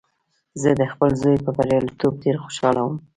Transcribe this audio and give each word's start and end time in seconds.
زه 0.61 0.69
د 0.79 0.81
خپل 0.91 1.11
زوی 1.21 1.37
په 1.45 1.51
بریالیتوب 1.57 2.13
ډېر 2.23 2.35
خوشحاله 2.43 2.79
وم 2.83 2.95